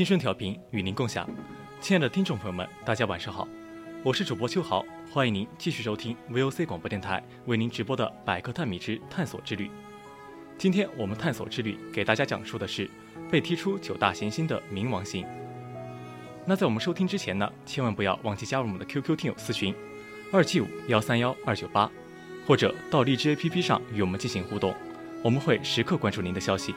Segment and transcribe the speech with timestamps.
[0.00, 1.28] 青春调频与您共享，
[1.78, 3.46] 亲爱的听众朋友们，大家晚上好，
[4.02, 4.82] 我是主播秋豪，
[5.12, 9.66] 欢迎您继续收听 VOC 广播电台为您直播的《百科探秘之探索之旅》。
[10.56, 12.88] 今天我们探索之旅给大家讲述的是
[13.30, 15.22] 被踢出九大行星的冥王星。
[16.46, 19.74] 那在我们收听之前呢，千万不要忘记加入我们的 QQ 听友私群
[20.32, 21.90] 二七五幺三幺二九八，
[22.46, 24.74] 或者到荔枝 APP 上与我们进行互动，
[25.22, 26.74] 我们会时刻关注您的消息。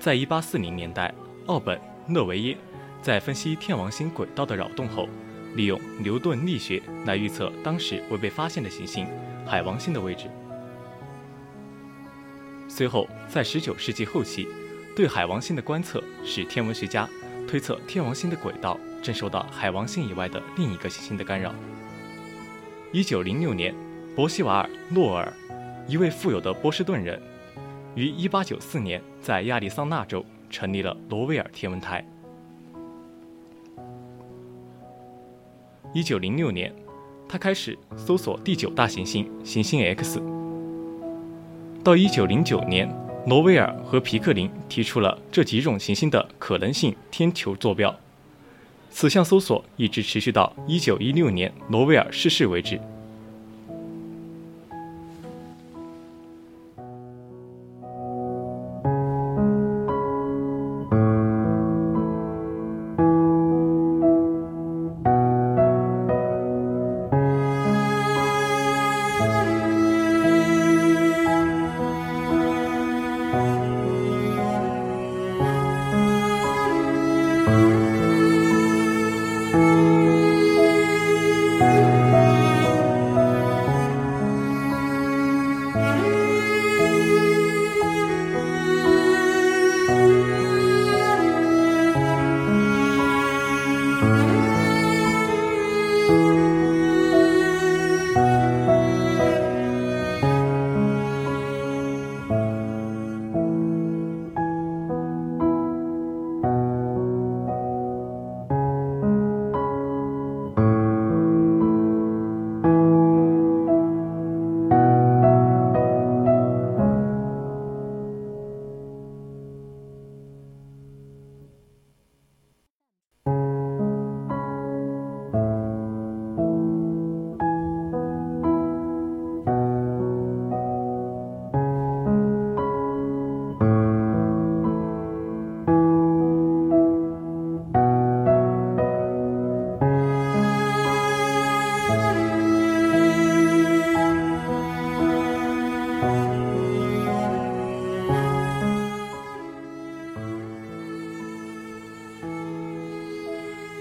[0.00, 1.12] 在一八四零年代，
[1.44, 1.76] 奥本·
[2.14, 2.56] 勒维耶
[3.02, 5.06] 在分析天王星轨道的扰动后，
[5.54, 9.06] 利用牛顿力学来预测当时未被发现的行星
[9.44, 10.24] 海王星的位置。
[12.66, 14.48] 随后，在十九世纪后期，
[14.96, 17.06] 对海王星的观测使天文学家
[17.46, 21.54] 推测天王星的轨道正受到海王星以外的另一个行星的干扰。
[22.90, 23.74] 一九零六年，
[24.16, 25.30] 伯希瓦尔·诺尔，
[25.86, 27.20] 一位富有的波士顿人。
[28.00, 32.02] 于1894年在亚利桑那州成立了罗威尔天文台。
[35.92, 36.74] 1906年，
[37.28, 40.18] 他开始搜索第九大行星行星 X。
[41.84, 42.90] 到1909年，
[43.26, 47.94] 罗威尔和皮克林提出了这几种行星的可能性天球坐标。
[48.88, 52.80] 此项搜索一直持续到1916年罗威尔逝世为止。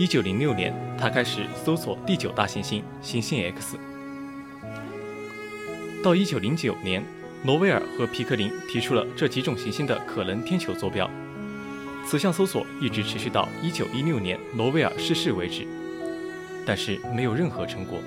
[0.09, 3.77] 九零六年，他开始搜索第九大行星行星 X。
[6.03, 7.03] 到一九零九年，
[7.45, 11.07] 罗威尔和皮克林提出了这几种行星的可能天球坐标。
[12.07, 15.67] 此项搜索一直持续到一九一六年罗威尔逝世为止，
[16.65, 18.00] 但是没有任何成果。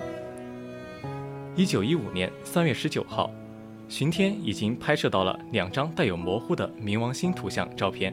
[1.54, 3.30] 一九一五年三月十九号，
[3.88, 8.12] 巡天已经拍摄到了两张带有模糊的冥王星图像照片，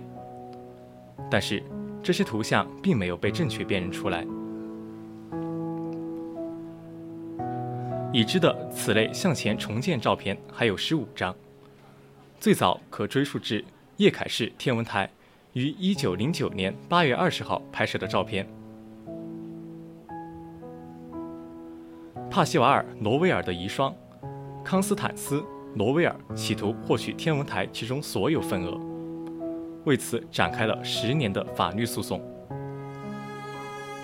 [1.32, 1.64] 但是
[2.02, 4.26] 这些图像并没有被正确辨认出来。
[8.12, 11.36] 已知的此类向前重建照片还有十五张，
[12.40, 13.64] 最早可追溯至
[13.98, 15.08] 叶凯市天文台
[15.54, 18.48] 于一九零九年八月二十号拍摄的照片。
[22.32, 23.94] 帕西瓦尔·罗威尔的遗孀
[24.64, 25.38] 康斯坦斯·
[25.76, 28.80] 罗威尔企图获取天文台其中所有份额，
[29.86, 32.22] 为此展开了十年的法律诉讼，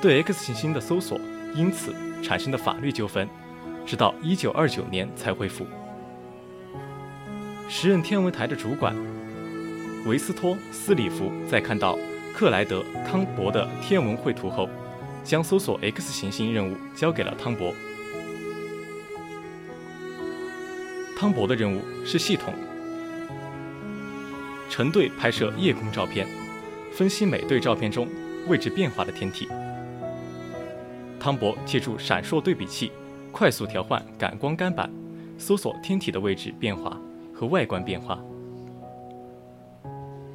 [0.02, 1.20] 对 X 行星的搜索
[1.54, 3.28] 因此产生的法律纠纷。
[3.86, 5.64] 直到一九二九年才恢复。
[7.70, 8.96] 时任天文台的主管
[10.08, 11.96] 维斯托斯里夫在看到
[12.34, 14.68] 克莱德汤博的天文绘图后，
[15.24, 17.76] 将搜索 X 行星任务交给了汤博。
[21.16, 22.56] 汤博的任务是系统
[24.76, 26.28] 成对拍摄夜空照片，
[26.92, 28.10] 分析每对照片中
[28.50, 29.48] 位置变化的天体。
[31.18, 32.92] 汤博借助闪烁对比器。
[33.32, 34.92] 快速调换感光干板，
[35.38, 37.00] 搜索天体的位置变化
[37.34, 38.22] 和外观变化。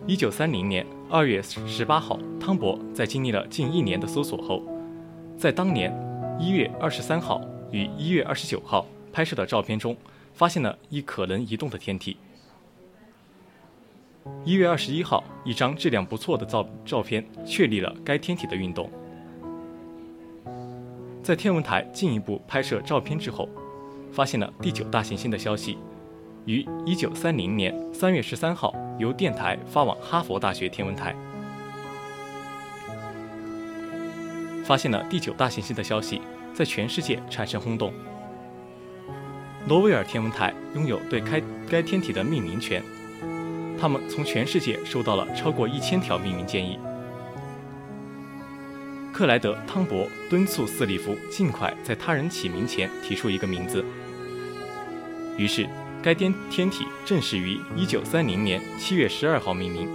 [0.07, 4.63] 一九三零年二月十八号，汤博在经历了近一年的搜索后，
[5.37, 5.95] 在当年
[6.39, 9.95] 一月二十三号与一月二十九号拍摄的照片中，
[10.33, 12.17] 发现了一可能移动的天体。
[14.44, 18.90] 一月二十一号，一张质量不错的照照片确立了该天体的运动。
[21.22, 23.49] 在天文台进一步拍摄照片之后，
[24.11, 25.78] 发现了第九大行星的消息，
[26.46, 31.14] 于一九三零年三月十三号由电台发往哈佛大学天文台。
[34.64, 36.20] 发现了第九大行星的消息
[36.55, 37.93] 在全世界产生轰动。
[39.69, 42.82] 罗威尔天文台拥有对该该天体的命名权，
[43.81, 46.79] 他们从全世界收到了超过一千条命名建议。
[49.12, 53.85] 克莱德·汤博敦促斯里夫尽快在他人起名前提出一个名字。
[55.37, 55.67] 于是，
[56.03, 59.88] 该天天体正式于1930年7月12号命名。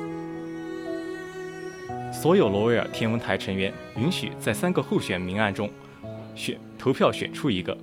[2.12, 5.70] 所有罗威尔天文台成员允许在三个候选名案中
[6.34, 7.78] 选投票选出一个。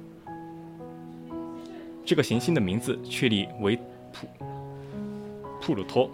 [2.04, 3.78] 这个行星的名字确立为
[4.12, 4.26] 普
[5.62, 6.11] 普鲁托。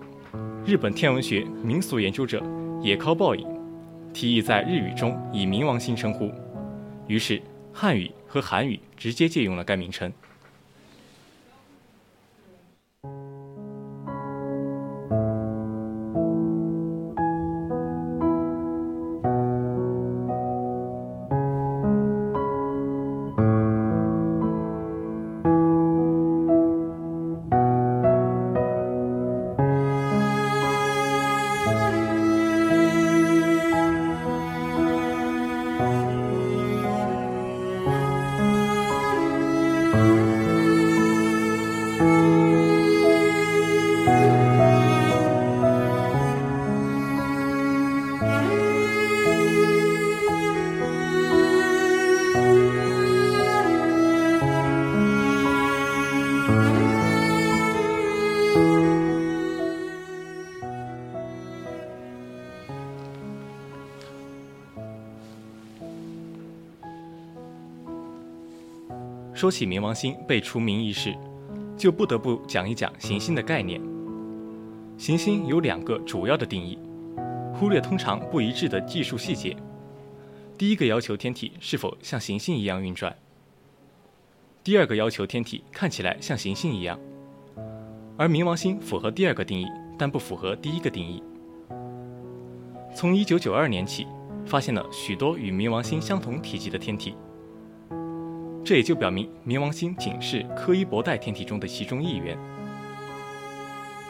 [0.67, 2.45] 日本天文学民俗研究者
[2.83, 3.49] 野尻报影。
[4.13, 6.31] 提议在日语中以冥王星称呼，
[7.07, 7.41] 于是
[7.73, 10.13] 汉语和韩语直接借用了该名称。
[69.39, 71.17] 说起冥王星被除名一事，
[71.77, 73.81] 就不得不讲一讲行星的概念。
[74.97, 76.77] 行星有两个主要的定义，
[77.55, 79.57] 忽略通常不一致的技术细节。
[80.59, 83.13] 第一个要求天体是否像行星一样运转；
[84.65, 86.99] 第二个要求天体看起来像行星一样。
[88.17, 89.67] 而冥王星符合第二个定义，
[89.97, 91.23] 但不符合第一个定义。
[92.93, 94.05] 从1992年起，
[94.45, 97.15] 发现了许多与冥王星相同体积的天体。
[98.69, 102.37] 这也就表明冥王星仅是柯伊伯带天体中的其中一员，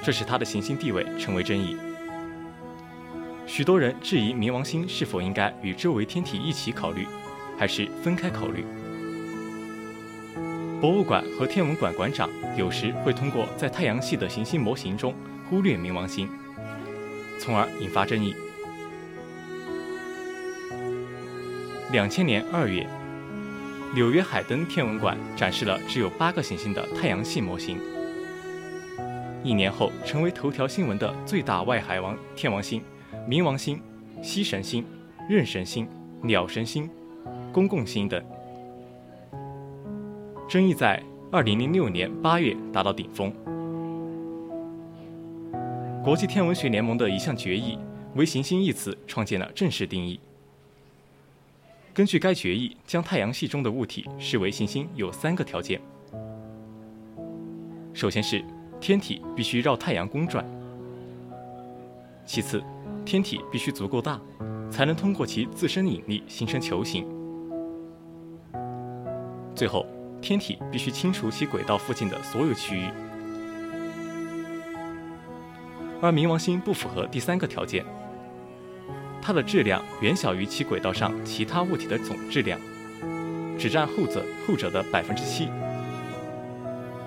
[0.03, 1.77] 这使它的行星地位成为争议。
[3.47, 7.07] 许多人质疑冥王星是否应该与周围天体一起考虑，
[7.57, 8.65] 还是分开考虑。
[10.81, 15.15] 博物馆和天文馆馆长有时会通过在太阳系的行星模型中
[15.49, 16.29] 忽略冥王星，
[17.39, 18.35] 从而引发争议。
[21.93, 22.85] 两千年二月。
[23.95, 27.79] 纽约海登天文馆展示了只有八个行星的太阳系模型。
[29.43, 32.83] 一年后，成为头条新闻的最大外海王天王星——
[33.27, 33.81] 冥王星、
[34.23, 34.85] 西神星、
[35.29, 35.89] 壬神星、
[36.23, 36.89] 鸟神星、
[37.53, 38.23] 公共星等。
[40.49, 41.03] 争议在
[41.33, 43.33] 2006年8月达到顶峰。
[46.05, 47.79] 国际天文学联盟的一项决议
[48.15, 50.21] 为“行星”一词创建了正式定义。
[51.99, 55.81] 根据该决议，将太阳系中的物体视为行星有三个条件：
[57.93, 58.41] 首先是
[58.81, 60.45] 天体必须绕太阳公转；
[62.25, 62.63] 其次，
[63.05, 64.21] 天体必须足够大，
[64.71, 67.03] 才能通过其自身引力形成球形；
[69.57, 69.85] 最后，
[70.23, 72.89] 天体必须清除其轨道附近的所有区域。
[76.01, 77.85] 而冥王星不符合第三个条件，
[79.21, 82.59] 它的质量远小于其轨道上其他物体的总质量，
[83.59, 85.49] 只占后者后者的百分之七。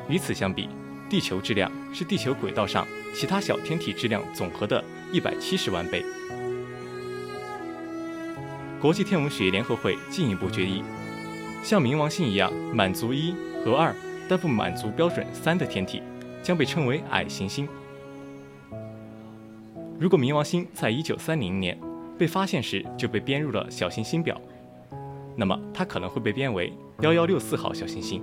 [0.08, 0.70] 与此相比，
[1.10, 6.06] 地球质量是地球轨道上其他小天体质量总和的一百七十万倍。
[8.80, 10.84] 国际天文学联合会进一步决议，
[11.64, 13.96] 像冥王星一样满足一和二
[14.28, 16.02] 但不满足标准三的天体，
[16.42, 17.68] 将被称为矮行星。
[20.00, 21.78] 如果冥王星在一九三零年
[22.22, 24.40] 被发现时就被编入了小行星表，
[25.36, 28.22] 那么它可能会被编为幺幺六四号小行星。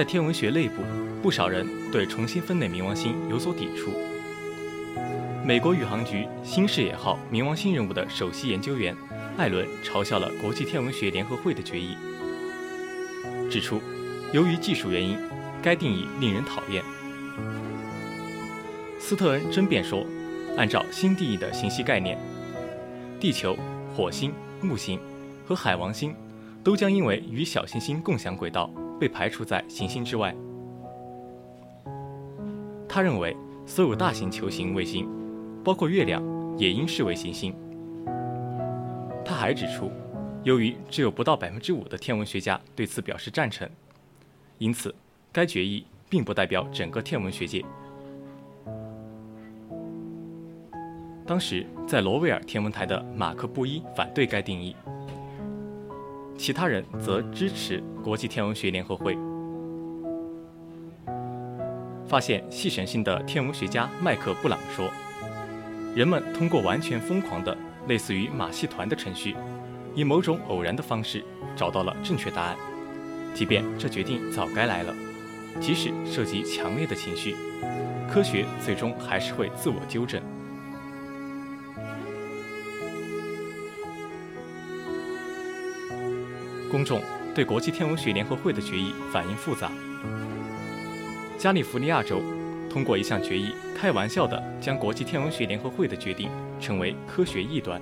[0.00, 0.76] 在天文学内部，
[1.22, 3.92] 不少人对重新分类冥王星有所抵触。
[5.44, 8.96] 美国宇航局新视野号冥王星任务的首席研究员
[9.36, 11.98] 艾伦嘲笑了国际天文学联合会的决议，
[13.50, 13.78] 指出，
[14.32, 15.18] 由于技术原因，
[15.60, 16.82] 该定义令人讨厌。
[18.98, 20.06] 斯特恩争辩说，
[20.56, 22.16] 按照新定义的行星概念，
[23.20, 23.54] 地球、
[23.94, 24.98] 火星、木星
[25.44, 26.14] 和海王星
[26.64, 28.72] 都将因为与小行星共享轨道。
[29.00, 30.32] 被排除在行星之外。
[32.86, 35.08] 他认为，所有大型球形卫星，
[35.64, 36.22] 包括月亮，
[36.58, 37.54] 也应视为行星。
[39.24, 39.90] 他还指出，
[40.42, 43.68] 由于只有不到百分之五的天文学家对此表示赞成，
[44.58, 44.94] 因此
[45.32, 47.64] 该决议并不代表整个天文学界。
[51.24, 54.74] 当时在罗威尔天文台的马克·布伊反对该定义。
[56.40, 59.14] 其他人则支持国际天文学联合会。
[62.06, 64.90] 发现系神星的天文学家麦克布朗说
[65.94, 67.54] ：“人们通过完全疯狂的、
[67.88, 69.36] 类似于马戏团的程序，
[69.94, 71.22] 以某种偶然的方式
[71.54, 72.56] 找到了正确答案。
[73.34, 74.94] 即便这决定早该来了，
[75.60, 77.36] 即使涉及强烈的情绪，
[78.10, 80.22] 科学最终还是会自我纠正。”
[86.70, 87.00] 公众
[87.34, 89.70] 对国际天文学联合会的决议反应复杂。
[91.36, 92.20] 加利福尼亚州
[92.70, 97.80] 通过一项决议，开玩笑地将国际天文学联合会的决定称为科学异端。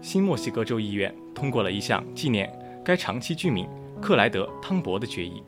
[0.00, 2.52] 新墨西哥州议院通过了一项纪念
[2.84, 3.66] 该长期居民
[4.00, 5.42] 克莱德·汤博的决议。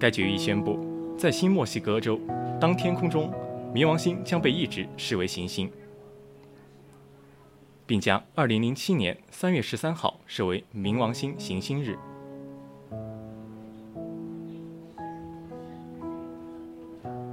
[0.00, 0.78] 该决议宣布，
[1.16, 2.20] 在新墨西哥州，
[2.60, 3.32] 当天空中
[3.72, 5.70] 冥王星将被一直视为行星。
[7.86, 11.96] 并将2007年3月13号设为冥王星行星日。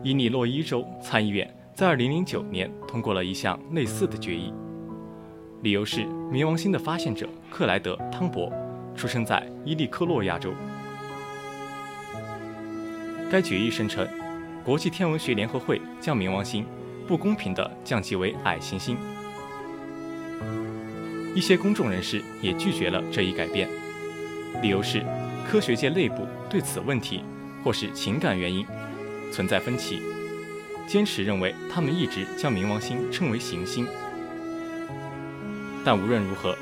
[0.03, 4.53] 伊利诺伊州参议院在2009年通过了一项类似的决议，
[5.62, 8.51] 理由是冥王星的发现者克莱德·汤博
[8.95, 10.53] 出生在伊利科洛亚州。
[13.31, 14.05] 该决议声称，
[14.63, 16.65] 国际天文学联合会将冥王星
[17.07, 18.98] 不公平地降级为矮行星。
[21.35, 23.67] 一些公众人士也拒绝了这一改变，
[24.61, 25.03] 理由是
[25.49, 27.23] 科学界内部对此问题
[27.63, 28.65] 或是情感原因
[29.31, 30.01] 存在分歧，
[30.87, 33.87] 坚持认为他们一直将冥王星称为行星。
[35.83, 36.55] 但无论如何，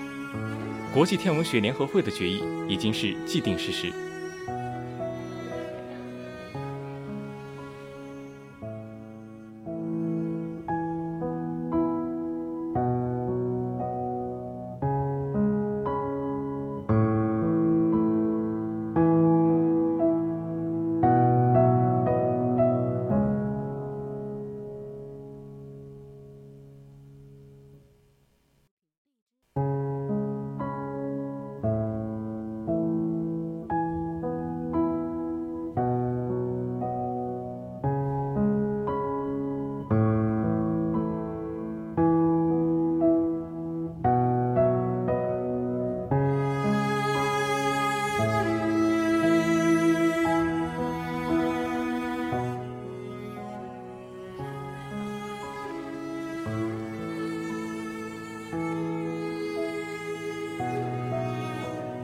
[0.94, 3.92] 国际天文学联合会的决议已经是既定事实。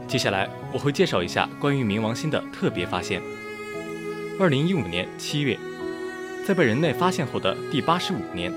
[0.08, 3.22] 接下来我会介绍一下关于冥王星的特别发现。
[4.40, 5.60] 二零一五年七月，
[6.46, 8.54] 在被人类发现后的第八十五年，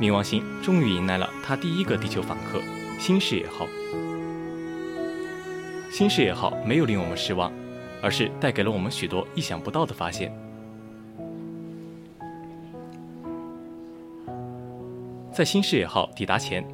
[0.00, 2.62] 冥王星终于迎来了它第一个地球访客——
[2.98, 3.66] 新视野号。
[5.90, 7.52] 新视野号没有令我们失望，
[8.00, 10.34] 而是带给了我们许多意想不到的发现。
[15.30, 16.66] 在新视野号抵达前，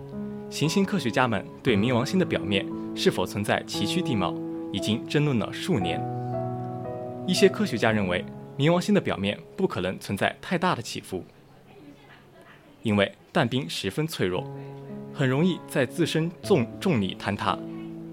[0.49, 4.35] 行星科学家们对冥王星的表面是否存在崎岖地貌
[4.73, 6.01] 已经争论了数年。
[7.27, 8.25] 一些科学家认为，
[8.59, 11.25] 冥王星的表面不可能存在太大的起伏，
[12.83, 14.45] 因为氮冰十分脆弱，
[15.15, 17.59] 很容易在自身重重力坍塌。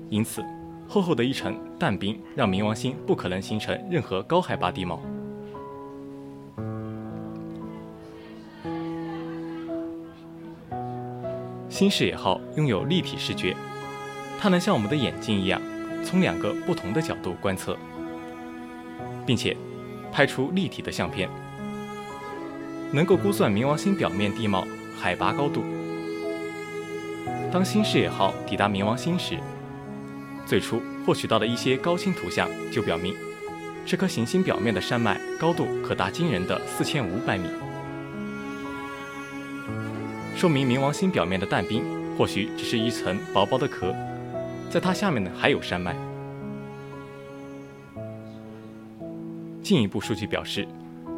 [0.10, 0.44] 因此，
[0.88, 5.02] 厚厚的一层氮冰让冥王星不可能形成任何高海拔地貌。
[11.70, 13.56] 新视野号拥有立体视觉，
[14.42, 15.62] 它能像我们的眼睛一样，
[16.02, 17.78] 从两个不同的角度观测，
[19.26, 19.56] 并且
[20.14, 21.30] 拍出立体的相片，
[22.94, 24.66] 能够估算冥王星表面地貌、
[24.98, 25.64] 海拔高度。
[27.52, 29.38] 当新视野号抵达冥王星时，
[30.46, 33.14] 最初获取到的一些高清图像就表明，
[33.86, 37.50] 这颗行星表面的山脉高度可达惊人的四千五百米。
[40.34, 41.84] 说明冥王星表面的氮冰
[42.18, 43.94] 或许只是一层薄薄的壳，
[44.70, 45.96] 在它下面呢还有山脉。
[49.62, 50.68] 进一步数据表示，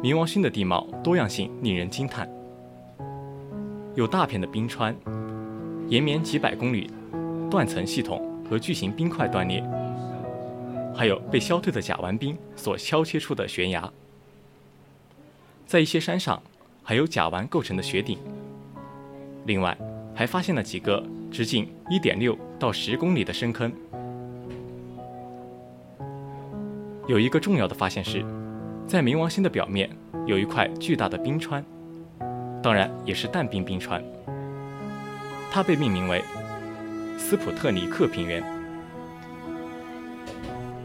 [0.02, 2.28] 冥王星的地貌多样性令人惊叹，
[3.94, 4.94] 有大片的冰川，
[5.88, 6.90] 延绵几百公里
[7.50, 9.62] 断层系统和巨型冰块断裂，
[10.94, 13.90] 还有被消退的甲烷冰所削切出的悬崖，
[15.66, 16.42] 在一些山上
[16.82, 18.18] 还有甲烷构成的雪顶。
[19.46, 19.76] 另外，
[20.14, 23.72] 还发现了几个直径1.6到10公里的深坑。
[27.08, 28.22] 有一个重要的发现是，
[28.86, 29.88] 在冥王星的表面
[30.26, 31.64] 有一块巨大的冰川，
[32.62, 34.04] 当然也是氮冰冰川。
[35.50, 36.22] 它被命名为
[37.16, 38.44] 斯普特尼克平原，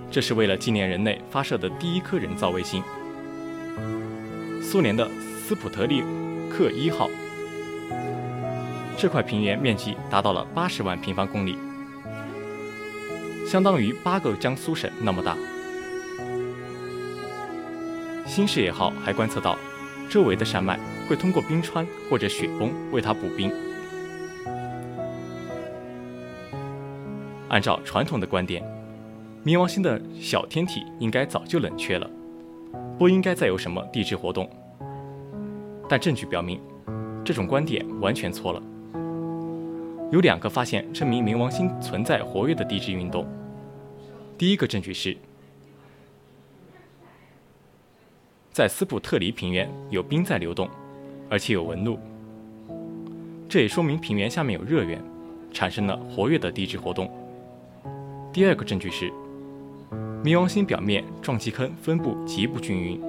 [0.09, 2.81] 这是为了纪念人类发射的第一颗人造卫星——
[4.63, 5.09] 苏联的
[5.45, 6.03] 斯普特利
[6.49, 7.09] 克一号。
[8.97, 11.55] 这块平原面积达到了八十万平方公里，
[13.45, 15.37] 相当于八个江苏省那么大。
[18.25, 19.55] 新视野号还观测到，
[20.09, 23.51] 周围的山脉会通过冰川或者雪崩为它补冰。
[27.49, 28.63] 按照传统的观点，
[29.45, 32.09] 冥王星的小天体应该早就冷却了，
[32.97, 34.49] 不应该再有什么地质活动。
[35.87, 36.59] 但证据表明，
[37.23, 38.61] 这种观点完全错了。
[40.09, 43.27] 有两个发现证明冥王星存在活跃的地质运动。
[44.37, 45.17] 第一个证据是，
[48.53, 50.69] 在斯普特尼平原有冰在流动，
[51.29, 51.99] 而且有纹路，
[53.49, 55.03] 这也说明平原下面有热源，
[55.51, 57.11] 产生了活跃的地质活动。
[58.31, 59.11] 第二个证据是，
[60.23, 63.01] 冥王星表面撞击坑分布极不均匀，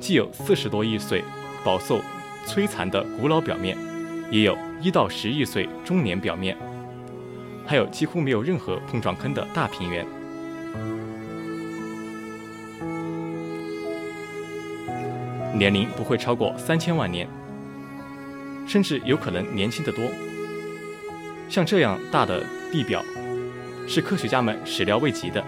[0.00, 1.22] 既有四十多亿岁
[1.64, 2.00] 饱受
[2.46, 3.76] 摧残的古老表面，
[4.30, 6.56] 也有一到十亿岁中年表面，
[7.66, 10.04] 还有几乎没有任何碰撞坑的大平原。
[15.56, 17.28] 年龄不会超过三千万年，
[18.66, 20.04] 甚至有可能年轻得多。
[21.48, 23.04] 像这样大的地表，
[23.86, 25.44] 是科学家们始料未及的。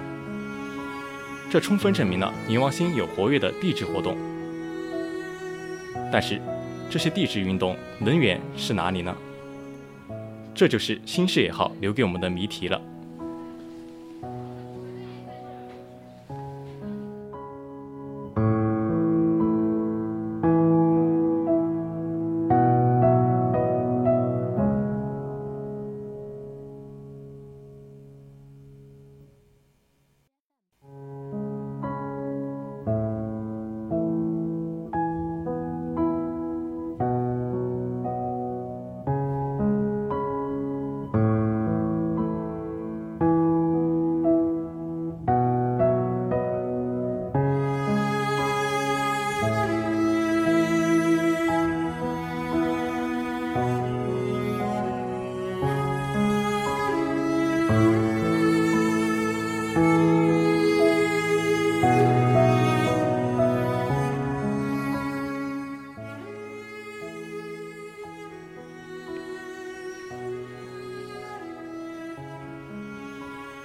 [1.50, 4.16] 这充分证明了冥王星有活跃的地质活动。
[6.12, 6.40] 但是，
[6.88, 9.14] 这些地质运动能源是哪里呢？
[10.54, 12.80] 这就是新视野号留给我们的谜题了。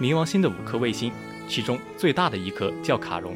[0.01, 1.11] 冥王星的五颗卫星，
[1.47, 3.35] 其中最大的一颗叫卡戎。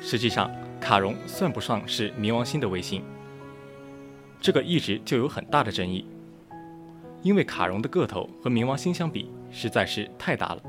[0.00, 0.48] 实际上，
[0.80, 3.02] 卡戎算不上是冥王星的卫星。
[4.40, 6.06] 这个一直就有很大的争议，
[7.22, 10.62] 因为卡戎的个头和冥王星相比实在是太大了。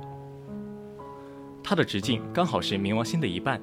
[1.64, 3.62] 它的直径刚好是冥王星的一半，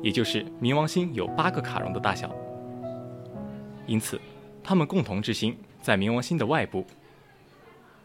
[0.00, 2.34] 也就是冥王星有八个卡戎的大小。
[3.86, 4.18] 因此，
[4.64, 6.86] 它们共同之星在冥王星的外部。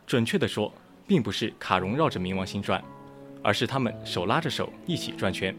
[0.05, 0.69] 准确地说，
[1.07, 2.83] 并不是卡戎绕着冥王星转，
[3.43, 5.55] 而是他们手拉着手一起转圈。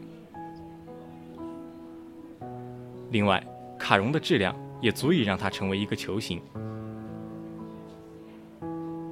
[3.11, 3.41] 另外，
[3.79, 6.41] 卡戎的质量也足以让它成为一个球形。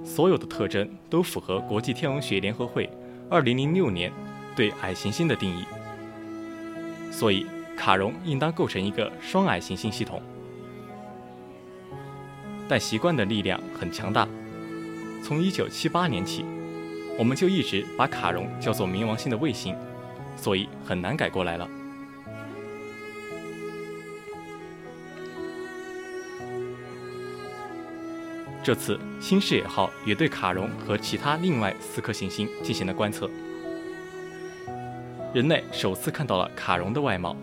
[0.03, 2.89] 所有的特征都符合国际天文学联合会
[3.29, 4.11] 2006年
[4.55, 5.63] 对矮行星的定义，
[7.11, 10.21] 所以卡戎应当构成一个双矮行星系统。
[12.67, 14.27] 但习惯的力量很强大。
[15.25, 16.45] 从一九七八年起，
[17.17, 19.75] 我们就一直把卡戎叫做冥王星的卫星，
[20.37, 21.67] 所以很难改过来了。
[28.63, 33.27] 这次新视野号也对卡戎和其他另外四颗行星进行了观测，
[35.33, 37.35] 人类首次看到了卡戎的外貌。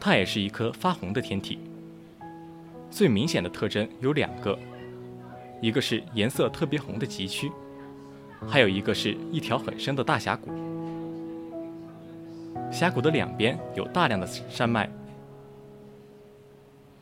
[0.00, 1.60] 它也是一颗发红的天体，
[2.90, 4.58] 最明显的特征有两个。
[5.60, 7.50] 一个是颜色特别红的极区，
[8.46, 10.50] 还有一个是一条很深的大峡谷。
[12.70, 14.88] 峡谷的两边有大量的山脉。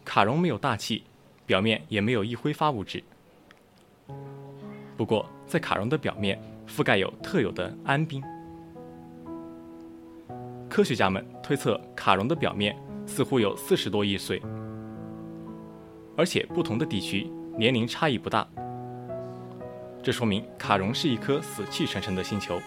[0.05, 1.03] 卡戎没有大气，
[1.45, 3.03] 表面也没有易挥发物质。
[4.97, 8.23] 不过，在卡戎的表面覆盖有特有的氨冰。
[10.71, 12.75] 科学家们推测，卡戎的表面
[13.07, 14.41] 似乎有四十多亿岁，
[16.17, 17.31] 而且不同的地区。
[17.59, 18.47] 年龄差异不大，
[20.03, 22.61] 这说明卡戎是一颗死气沉沉的星球。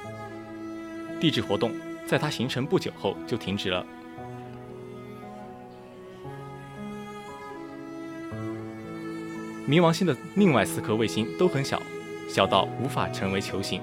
[1.19, 1.71] 地质活动
[2.07, 3.85] 在它形成不久后就停止了。
[9.67, 11.79] 冥王星的另外四颗卫星都很小，
[12.27, 13.79] 小到无法成为球形。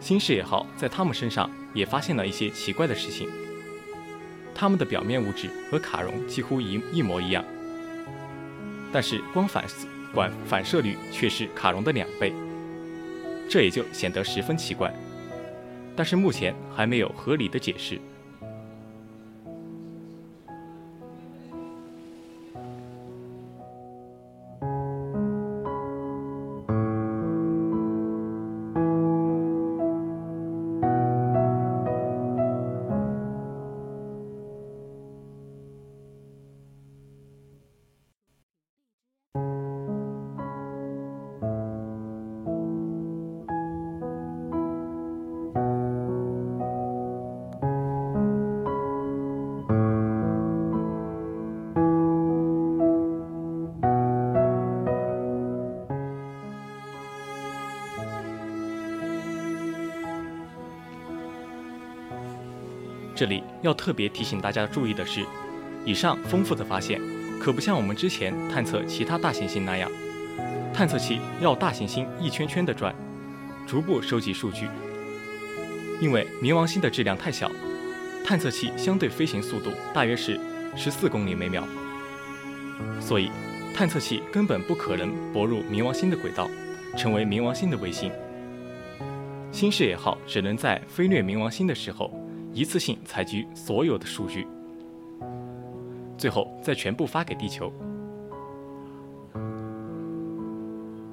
[0.00, 3.28] 新视野号在它们身上也发现了一些奇怪的事情。
[4.54, 7.44] 它们的表面物质和卡戎几乎一一模一样，
[8.90, 9.68] 但是光反
[10.14, 12.32] 管反射率却是卡戎的两倍，
[13.48, 14.92] 这也就显得十分奇怪。
[15.94, 18.00] 但是目前还没有合理的解释。
[63.16, 65.24] 这里要特别提醒大家注意的是，
[65.86, 67.00] 以上丰富的发现
[67.40, 69.90] 可不像我们之前探测其他大行星那样，
[70.74, 72.94] 探测器绕大行星一圈圈的转，
[73.66, 74.68] 逐步收集数据。
[75.98, 77.50] 因为冥王星的质量太小，
[78.22, 80.38] 探测器相对飞行速度大约是
[80.76, 81.64] 十四公里每秒，
[83.00, 83.30] 所以
[83.74, 86.50] 探测器根本不可能泊入冥王星的轨道，
[86.98, 88.12] 成为冥王星的卫星。
[89.50, 92.12] 新视野号只能在飞掠冥王星的时候，
[92.56, 94.46] 一次性采集所有的数据，
[96.16, 97.70] 最后再全部发给地球。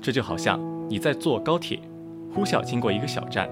[0.01, 0.57] 这就好像
[0.89, 1.81] 你在坐高铁，
[2.33, 3.49] 呼啸经过一个小站。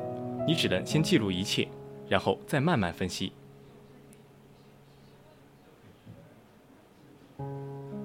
[0.47, 1.67] 你只能先记录一切，
[2.07, 3.33] 然后再慢慢分析。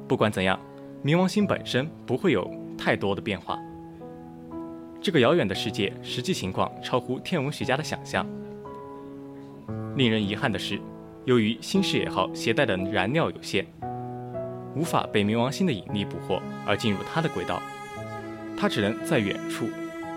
[0.09, 0.59] 不管怎样，
[1.05, 3.57] 冥王星本身不会有太多的变化。
[5.01, 8.27] 这个遥远的世界实际情况超乎天文学家的想象。
[9.97, 10.79] 令人遗憾的是，
[11.25, 13.67] 由于新视野号携带的燃料有限，
[14.75, 17.63] 无法被冥王星的引力捕获而进入它的轨道，
[18.59, 19.67] 它只能在远处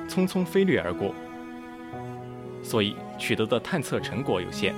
[0.10, 1.16] 匆匆飞掠而过。
[2.62, 4.76] 所以取得的探测成果有限，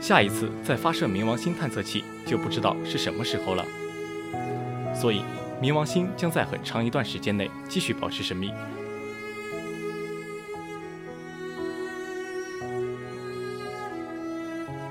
[0.00, 3.62] 下一次再发射冥王星探测器就不知道是什么时候了。
[4.94, 5.20] 所以，
[5.60, 8.54] 冥王星将在很长一段时间内继续保持神秘。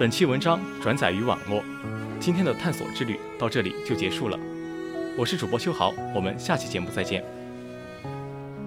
[0.02, 1.64] 本期文章转载于网络，
[2.20, 4.40] 今天的探索之旅到这里就结束了。
[5.16, 7.24] 我是主播秋豪，我们下期节目再见。